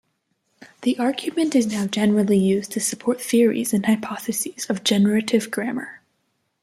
The 0.81 0.97
argument 0.97 1.53
is 1.55 1.67
now 1.67 1.85
generally 1.85 2.39
used 2.39 2.71
to 2.71 2.79
support 2.79 3.21
theories 3.21 3.71
and 3.71 3.85
hypotheses 3.85 4.65
of 4.67 4.83
generative 4.83 5.51
grammar. 5.51 6.01